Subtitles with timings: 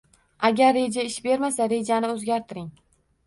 [0.47, 2.67] Agar reja ish bermasa, rejani o’zgartiring